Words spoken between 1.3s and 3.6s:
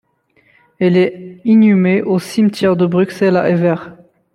inhumée au Cimetière de Bruxelles à